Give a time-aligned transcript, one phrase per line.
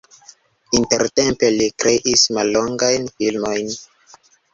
[0.77, 3.71] Intertempe li kreis mallongajn filmojn.